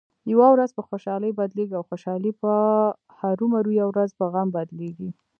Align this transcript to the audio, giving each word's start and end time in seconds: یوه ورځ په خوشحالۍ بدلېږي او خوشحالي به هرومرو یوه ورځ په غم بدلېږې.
یوه 0.31 0.47
ورځ 0.53 0.69
په 0.73 0.81
خوشحالۍ 0.89 1.31
بدلېږي 1.39 1.75
او 1.77 1.87
خوشحالي 1.89 2.31
به 2.39 2.53
هرومرو 3.19 3.71
یوه 3.79 3.91
ورځ 3.91 4.09
په 4.19 4.25
غم 4.31 4.47
بدلېږې. 4.55 5.09